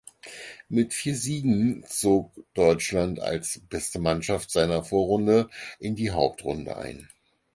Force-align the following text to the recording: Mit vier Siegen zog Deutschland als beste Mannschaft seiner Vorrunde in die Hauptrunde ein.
Mit 0.67 0.95
vier 0.95 1.15
Siegen 1.15 1.83
zog 1.85 2.31
Deutschland 2.55 3.19
als 3.19 3.61
beste 3.69 3.99
Mannschaft 3.99 4.49
seiner 4.49 4.83
Vorrunde 4.83 5.47
in 5.77 5.95
die 5.95 6.09
Hauptrunde 6.09 6.75
ein. 6.75 7.07